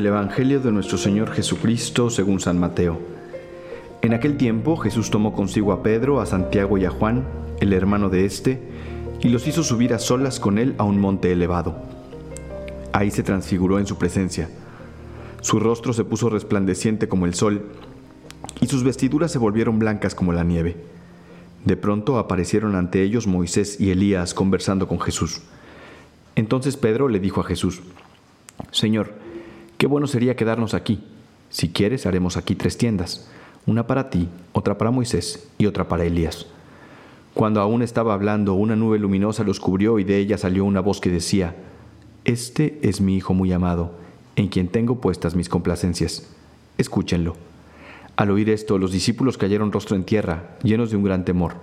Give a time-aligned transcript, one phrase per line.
[0.00, 2.98] Del Evangelio de nuestro Señor Jesucristo según San Mateo.
[4.00, 7.26] En aquel tiempo Jesús tomó consigo a Pedro, a Santiago y a Juan,
[7.60, 8.62] el hermano de éste,
[9.20, 11.76] y los hizo subir a solas con él a un monte elevado.
[12.94, 14.48] Ahí se transfiguró en su presencia.
[15.42, 17.66] Su rostro se puso resplandeciente como el sol,
[18.62, 20.78] y sus vestiduras se volvieron blancas como la nieve.
[21.66, 25.42] De pronto aparecieron ante ellos Moisés y Elías conversando con Jesús.
[26.36, 27.82] Entonces Pedro le dijo a Jesús,
[28.70, 29.12] Señor,
[29.80, 31.00] Qué bueno sería quedarnos aquí.
[31.48, 33.30] Si quieres, haremos aquí tres tiendas,
[33.64, 36.44] una para ti, otra para Moisés y otra para Elías.
[37.32, 41.00] Cuando aún estaba hablando, una nube luminosa los cubrió y de ella salió una voz
[41.00, 41.56] que decía,
[42.26, 43.92] Este es mi Hijo muy amado,
[44.36, 46.28] en quien tengo puestas mis complacencias.
[46.76, 47.36] Escúchenlo.
[48.16, 51.54] Al oír esto, los discípulos cayeron rostro en tierra, llenos de un gran temor.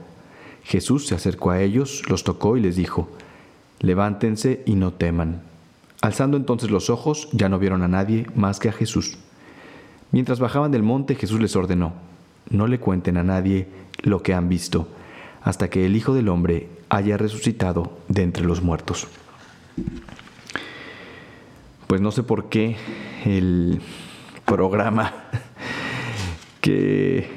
[0.64, 3.10] Jesús se acercó a ellos, los tocó y les dijo,
[3.80, 5.44] Levántense y no teman.
[6.02, 9.18] Alzando entonces los ojos, ya no vieron a nadie más que a Jesús.
[10.12, 11.94] Mientras bajaban del monte, Jesús les ordenó,
[12.50, 13.68] no le cuenten a nadie
[14.04, 14.88] lo que han visto,
[15.42, 19.08] hasta que el Hijo del Hombre haya resucitado de entre los muertos.
[21.88, 22.78] Pues no sé por qué
[23.26, 23.82] el
[24.46, 25.14] programa
[26.62, 27.30] que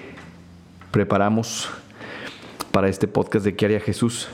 [0.91, 1.69] preparamos
[2.71, 4.29] para este podcast de ¿Qué haría Jesús?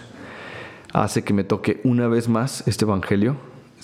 [0.92, 3.36] hace que me toque una vez más este Evangelio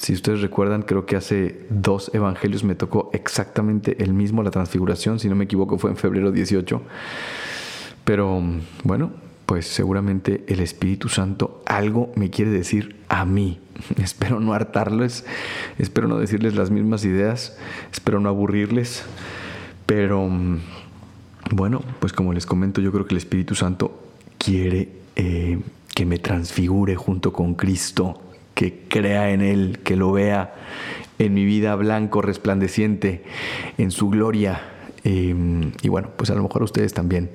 [0.03, 5.20] si ustedes recuerdan, creo que hace dos evangelios me tocó exactamente el mismo, la transfiguración,
[5.20, 6.83] si no me equivoco fue en febrero 18.
[8.05, 8.42] Pero
[8.83, 9.12] bueno,
[9.47, 13.61] pues seguramente el Espíritu Santo algo me quiere decir a mí.
[14.03, 15.25] Espero no hartarles,
[15.78, 17.56] espero no decirles las mismas ideas,
[17.92, 19.05] espero no aburrirles,
[19.86, 20.28] pero
[21.52, 24.02] bueno, pues como les comento, yo creo que el Espíritu Santo
[24.39, 25.61] quiere eh,
[25.95, 28.20] que me transfigure junto con Cristo
[28.62, 30.55] que crea en Él, que lo vea
[31.18, 33.24] en mi vida blanco, resplandeciente,
[33.77, 34.61] en su gloria.
[35.02, 37.30] Em, y bueno, pues a lo mejor a ustedes también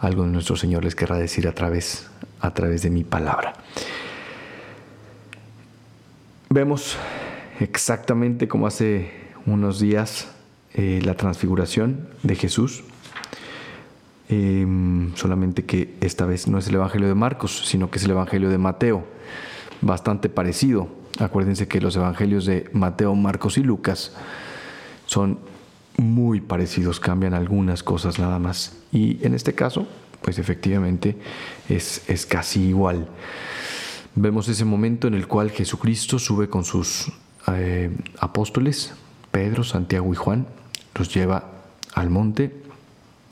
[0.00, 2.10] algo de nuestro Señor les querrá decir a través,
[2.40, 3.52] a través de mi palabra.
[6.50, 6.96] Vemos
[7.60, 9.12] exactamente como hace
[9.46, 10.28] unos días
[10.74, 12.82] eh, la transfiguración de Jesús,
[14.28, 18.10] em, solamente que esta vez no es el Evangelio de Marcos, sino que es el
[18.10, 19.18] Evangelio de Mateo
[19.80, 20.88] bastante parecido.
[21.18, 24.12] Acuérdense que los evangelios de Mateo, Marcos y Lucas
[25.06, 25.38] son
[25.96, 28.76] muy parecidos, cambian algunas cosas nada más.
[28.92, 29.86] Y en este caso,
[30.22, 31.16] pues efectivamente
[31.68, 33.08] es, es casi igual.
[34.14, 37.12] Vemos ese momento en el cual Jesucristo sube con sus
[37.52, 38.92] eh, apóstoles,
[39.30, 40.46] Pedro, Santiago y Juan,
[40.94, 41.52] los lleva
[41.94, 42.54] al monte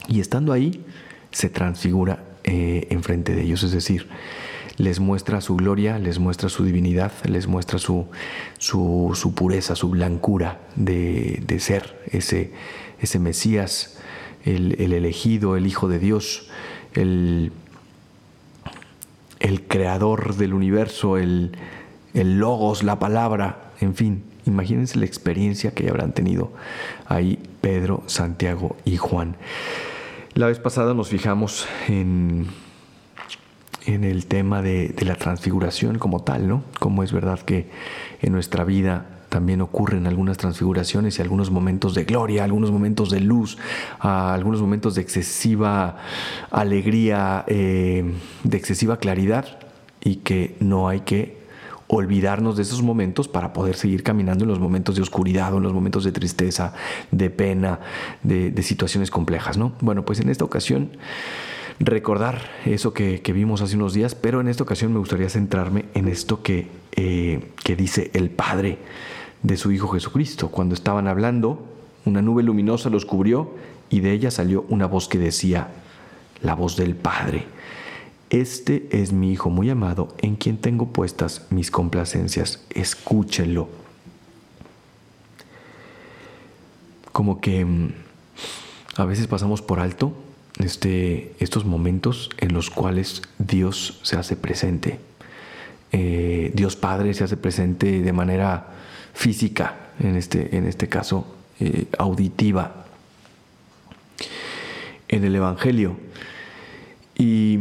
[0.09, 0.85] y estando ahí
[1.31, 4.09] se transfigura eh, enfrente de ellos, es decir,
[4.76, 8.06] les muestra su gloria, les muestra su divinidad, les muestra su,
[8.59, 12.53] su, pureza, su blancura de, ser ese,
[13.00, 13.98] ese Mesías,
[14.44, 16.48] el, elegido, el Hijo de Dios,
[16.94, 17.53] el,
[19.41, 21.56] el creador del universo, el,
[22.12, 26.53] el logos, la palabra, en fin, imagínense la experiencia que habrán tenido
[27.06, 29.37] ahí Pedro, Santiago y Juan.
[30.34, 32.47] La vez pasada nos fijamos en
[33.87, 36.65] en el tema de, la transfiguración como tal, ¿no?
[36.81, 37.71] Como es verdad que
[38.21, 43.21] en nuestra vida también ocurren algunas transfiguraciones y algunos momentos de gloria, algunos momentos de
[43.21, 43.59] luz,
[44.01, 45.99] algunos momentos de excesiva
[46.51, 49.59] alegría, eh, de excesiva claridad
[50.03, 51.37] y que no hay que
[51.89, 55.63] olvidarnos de esos momentos para poder seguir caminando en los momentos de oscuridad o en
[55.63, 56.73] los momentos de tristeza,
[57.13, 57.79] de pena,
[58.25, 59.73] de situaciones complejas, ¿no?
[59.81, 60.91] Bueno, pues en esta ocasión
[61.78, 66.09] recordar eso que, vimos hace unos días, pero en esta ocasión me gustaría centrarme en
[66.09, 68.78] esto que, eh, que dice el Padre
[69.43, 70.49] de su Hijo Jesucristo.
[70.49, 71.67] Cuando estaban hablando,
[72.05, 73.50] una nube luminosa los cubrió
[73.90, 75.69] y de ella salió una voz que decía,
[76.43, 77.44] la voz del Padre.
[78.31, 82.64] Este es mi Hijo muy amado, en quien tengo puestas mis complacencias.
[82.70, 83.69] Escúchenlo.
[87.12, 87.93] Como que mm,
[88.96, 90.12] a veces pasamos por alto
[90.58, 94.99] este, estos momentos en los cuales Dios se hace presente.
[95.93, 98.69] Eh, Dios Padre se hace presente de manera
[99.14, 102.87] física, en este, en este caso eh, auditiva,
[105.08, 105.97] en el Evangelio.
[107.17, 107.58] Y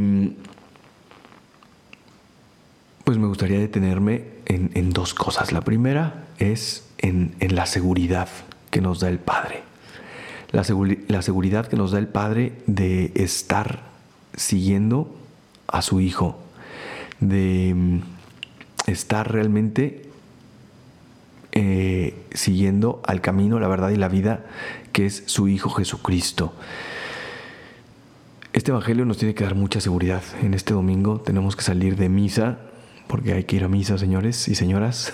[3.04, 5.52] pues me gustaría detenerme en, dos cosas.
[5.52, 8.28] La primera es en la seguridad
[8.72, 9.64] que nos da el Padre
[10.56, 13.84] la, seguridad que nos da el Padre de estar
[14.36, 15.14] siguiendo
[15.68, 16.40] a su Hijo,
[17.20, 18.00] de,
[18.88, 20.10] estar realmente
[21.52, 24.46] eh, siguiendo al camino, la verdad y la vida
[24.94, 26.54] que es su Hijo Jesucristo.
[28.54, 30.24] Este Evangelio nos tiene que dar mucha seguridad.
[30.42, 32.60] En este domingo tenemos que salir de misa,
[33.08, 35.14] porque hay que ir a misa, señores y señoras,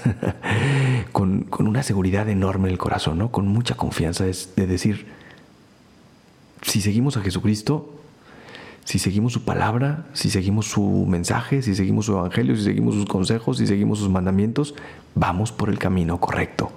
[1.11, 3.31] con, una seguridad enorme en el corazón, ¿no?
[3.31, 5.20] con mucha confianza de decir,
[6.61, 8.01] si seguimos a Jesucristo,
[8.85, 13.05] si seguimos su palabra, si seguimos su mensaje, si seguimos su evangelio, si seguimos sus
[13.05, 14.75] consejos, si seguimos sus mandamientos,
[15.15, 16.71] vamos por el camino correcto,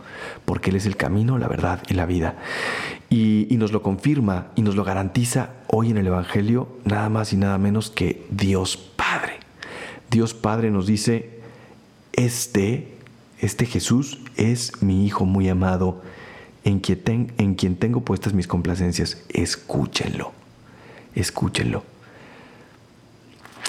[0.44, 2.36] porque Él es el camino, la verdad y la vida.
[3.10, 7.36] Y, nos lo confirma y nos lo garantiza hoy en el Evangelio, nada más y
[7.36, 9.34] nada menos que Dios Padre.
[10.10, 11.40] Dios Padre nos dice,
[12.12, 12.94] este,
[13.40, 16.02] este Jesús es mi Hijo muy amado,
[16.64, 19.22] en quien, en quien tengo puestas mis complacencias.
[19.28, 20.32] Escúchenlo,
[21.14, 21.84] escúchenlo.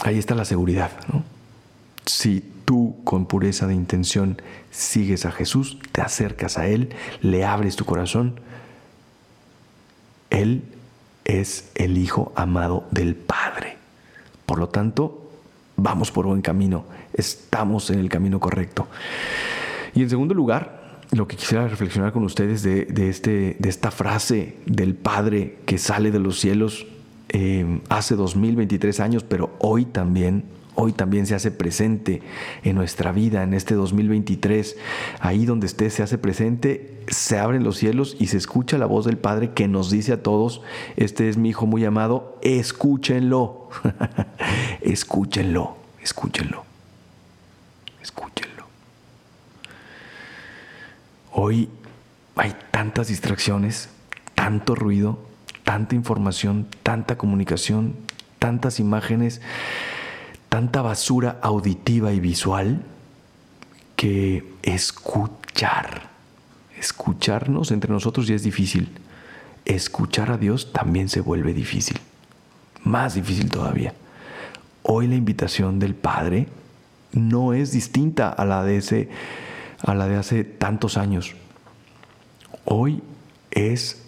[0.04, 0.92] Ahí está la seguridad.
[1.12, 1.24] ¿no?
[2.06, 6.90] Si tú con pureza de intención sigues a Jesús, te acercas a Él,
[7.22, 8.40] le abres tu corazón,
[10.30, 10.64] Él
[11.26, 13.78] es el Hijo amado del Padre.
[14.46, 15.30] Por lo tanto,
[15.76, 18.88] vamos por buen camino, estamos en el camino correcto.
[19.94, 24.57] Y en segundo lugar, lo que quisiera reflexionar con ustedes de, este, de esta frase
[24.66, 26.88] del Padre que sale de los cielos
[27.30, 32.22] eh, hace 2023 años, pero hoy también, hoy también se hace presente
[32.63, 34.78] en nuestra vida, en este 2023.
[35.19, 39.06] Ahí donde esté se hace presente, se abren los cielos y se escucha la voz
[39.06, 40.62] del Padre que nos dice a todos,
[40.96, 43.69] este es mi Hijo muy amado, escúchenlo,
[44.81, 46.63] escúchenlo, escúchenlo,
[48.01, 48.45] escúchenlo.
[51.38, 51.68] Hoy
[52.38, 53.90] hay tantas distracciones,
[54.36, 55.20] tanto ruido,
[55.66, 57.94] tanta información, tanta comunicación,
[58.40, 59.42] tantas imágenes,
[60.48, 62.84] tanta basura auditiva y visual,
[63.98, 66.10] que escuchar,
[66.80, 68.88] escucharnos entre nosotros ya es difícil.
[69.66, 72.00] Escuchar a Dios también se vuelve difícil,
[72.86, 73.94] más difícil todavía.
[74.84, 76.48] Hoy la invitación del Padre
[77.12, 79.10] no es distinta a la de ese
[79.86, 81.36] a la de hace tantos años.
[82.66, 83.04] Hoy
[83.52, 84.04] es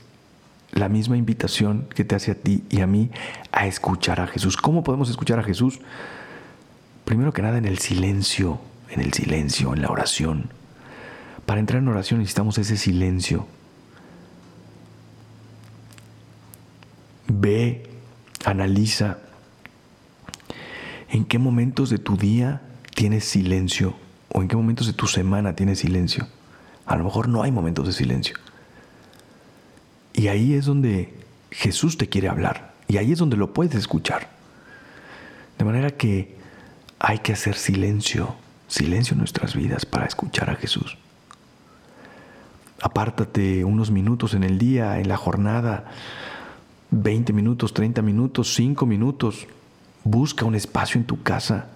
[0.71, 3.11] la misma invitación que te hace a ti y a mí
[3.51, 4.57] a escuchar a Jesús.
[4.57, 5.79] ¿Cómo podemos escuchar a Jesús?
[7.05, 8.59] Primero que nada en el silencio,
[8.89, 10.49] en el silencio, en la oración.
[11.45, 13.47] Para entrar en oración necesitamos ese silencio.
[17.27, 17.87] Ve,
[18.45, 19.19] analiza
[21.09, 22.61] en qué momentos de tu día
[22.95, 23.95] tienes silencio
[24.29, 26.27] o en qué momentos de tu semana tienes silencio.
[26.85, 28.37] A lo mejor no hay momentos de silencio.
[30.13, 31.13] Y ahí es donde
[31.51, 32.73] Jesús te quiere hablar.
[32.87, 34.29] Y ahí es donde lo puedes escuchar.
[35.57, 36.35] De manera que
[36.99, 38.35] hay que hacer silencio,
[38.67, 40.97] silencio en nuestras vidas para escuchar a Jesús.
[42.81, 45.85] Apártate unos minutos en el día, en la jornada,
[46.91, 49.47] 20 minutos, 30 minutos, 5 minutos.
[50.03, 51.67] Busca un espacio en tu casa,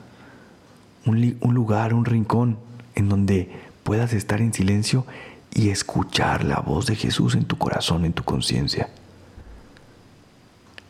[1.06, 2.58] un, lugar, un rincón
[2.96, 3.50] en donde
[3.84, 5.06] puedas estar en silencio
[5.54, 8.90] y escuchar la voz de Jesús en tu corazón, en tu conciencia.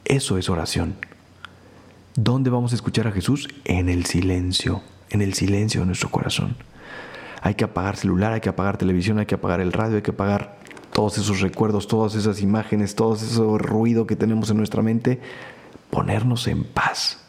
[0.05, 0.95] Eso es oración.
[2.15, 3.47] ¿Dónde vamos a escuchar a Jesús?
[3.63, 6.55] En el silencio, en el silencio de nuestro corazón.
[7.41, 10.11] Hay que apagar celular, hay que apagar televisión, hay que apagar el radio, hay que
[10.11, 10.59] apagar
[10.93, 15.21] todos esos recuerdos, todas esas imágenes, todo ese ruido que tenemos en nuestra mente,
[15.89, 17.21] ponernos en paz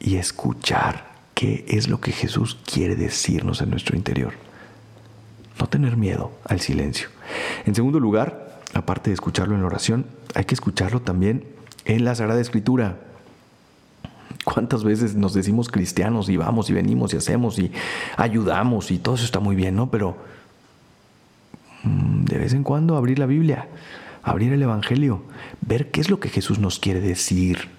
[0.00, 4.32] y escuchar qué es lo que Jesús quiere decirnos en nuestro interior.
[5.60, 7.08] No tener miedo al silencio.
[7.66, 11.44] En segundo lugar, aparte de escucharlo en la oración, hay que escucharlo también
[11.84, 12.98] en la Sagrada Escritura.
[14.44, 17.72] ¿Cuántas veces nos decimos cristianos y vamos y venimos y hacemos y
[18.16, 19.90] ayudamos y todo eso está muy bien, ¿no?
[19.90, 20.16] Pero
[21.82, 23.68] mm, de vez en cuando abrir la Biblia,
[24.22, 25.22] abrir el Evangelio,
[25.60, 27.77] ver qué es lo que Jesús nos quiere decir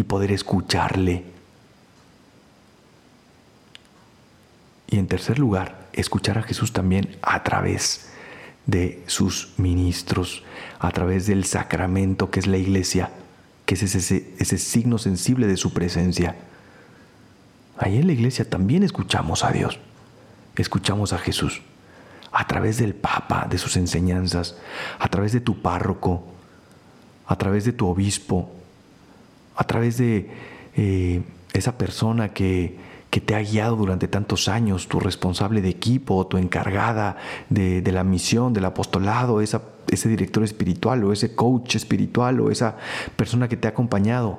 [0.00, 1.24] y poder escucharle.
[4.88, 8.08] Y en tercer lugar, escuchar a Jesús también a través
[8.64, 10.42] de sus ministros,
[10.78, 13.10] a través del sacramento que es la iglesia,
[13.66, 16.34] que es ese, ese signo sensible de su presencia.
[17.76, 19.78] Ahí en la iglesia también escuchamos a Dios,
[20.56, 21.60] escuchamos a Jesús,
[22.32, 24.56] a través del Papa, de sus enseñanzas,
[24.98, 26.24] a través de tu párroco,
[27.26, 28.50] a través de tu obispo,
[29.60, 30.30] a través de
[30.76, 31.20] eh,
[31.52, 32.78] esa persona que
[33.10, 37.16] que te ha guiado durante tantos años, tu responsable de equipo, tu encargada
[37.48, 42.76] de, la misión, del apostolado, esa, ese director espiritual o ese coach espiritual o esa
[43.16, 44.38] persona que te ha acompañado.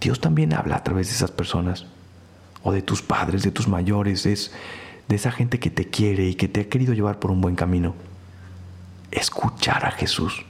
[0.00, 1.86] Dios también habla a través de esas personas.
[2.64, 4.52] o de tus padres, de tus mayores, es
[5.08, 7.54] de esa gente que te quiere y que te ha querido llevar por un buen
[7.54, 7.94] camino.
[9.10, 10.44] Escuchar a Jesús.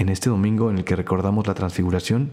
[0.00, 2.30] En este domingo en el que recordamos la transfiguración,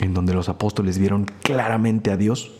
[0.00, 2.50] en donde los apóstoles vieron claramente a Dios,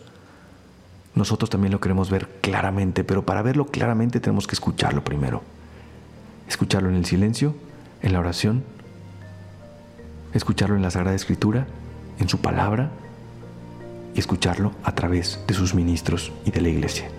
[1.16, 5.42] nosotros también lo queremos ver claramente, pero para verlo claramente tenemos que escucharlo primero.
[6.48, 7.56] Escucharlo en el silencio,
[8.02, 8.62] en la oración,
[10.32, 11.66] escucharlo en la Sagrada Escritura,
[12.20, 12.92] en su palabra
[14.14, 17.10] y escucharlo a través de sus ministros y de la iglesia.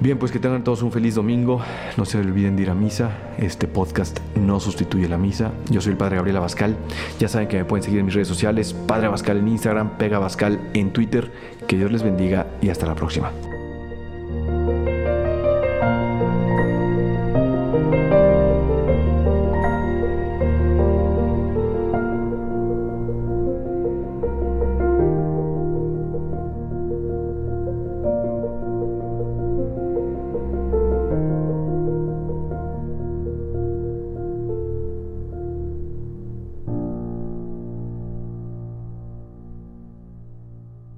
[0.00, 1.60] Bien, pues que tengan todos un feliz domingo.
[1.96, 3.10] No se olviden de ir a misa.
[3.36, 5.50] Este podcast no sustituye la misa.
[5.70, 6.76] Yo soy el Padre Gabriel Abascal.
[7.18, 8.74] Ya saben que me pueden seguir en mis redes sociales.
[8.74, 11.32] Padre Abascal en Instagram, Pega Abascal en Twitter.
[11.66, 13.32] Que Dios les bendiga y hasta la próxima.